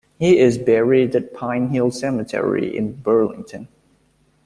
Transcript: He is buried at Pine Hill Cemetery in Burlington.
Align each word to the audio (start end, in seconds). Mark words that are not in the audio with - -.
He 0.17 0.39
is 0.39 0.57
buried 0.57 1.15
at 1.15 1.31
Pine 1.31 1.67
Hill 1.67 1.91
Cemetery 1.91 2.75
in 2.75 2.93
Burlington. 2.93 3.67